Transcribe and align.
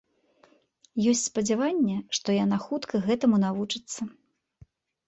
Ёсць 1.11 1.21
спадзяванне, 1.31 1.97
што 2.19 2.27
яна 2.43 2.57
хутка 2.65 3.05
гэтаму 3.07 3.35
навучыцца. 3.49 4.01